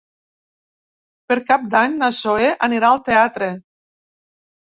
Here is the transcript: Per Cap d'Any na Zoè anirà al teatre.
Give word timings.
Per 1.31 1.37
Cap 1.49 1.67
d'Any 1.75 1.99
na 1.99 2.09
Zoè 2.21 2.49
anirà 2.69 2.91
al 2.95 3.03
teatre. 3.11 3.53